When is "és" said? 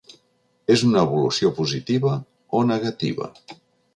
0.75-0.83